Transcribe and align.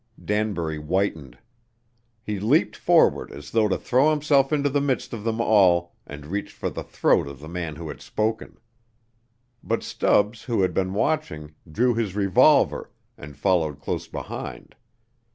Danbury 0.25 0.77
whitened. 0.79 1.37
He 2.23 2.39
leaped 2.39 2.75
forward 2.75 3.31
as 3.31 3.51
though 3.51 3.67
to 3.67 3.77
throw 3.77 4.09
himself 4.09 4.51
into 4.51 4.67
the 4.67 4.81
midst 4.81 5.13
of 5.13 5.23
them 5.23 5.39
all, 5.39 5.93
and 6.07 6.25
reached 6.25 6.53
for 6.53 6.71
the 6.71 6.81
throat 6.81 7.27
of 7.27 7.39
the 7.39 7.47
man 7.47 7.75
who 7.75 7.87
had 7.87 8.01
spoken. 8.01 8.57
But 9.63 9.83
Stubbs 9.83 10.45
who 10.45 10.63
had 10.63 10.73
been 10.73 10.95
watching, 10.95 11.53
drew 11.71 11.93
his 11.93 12.15
revolver, 12.15 12.89
and 13.15 13.37
followed 13.37 13.79
close 13.79 14.07
behind. 14.07 14.73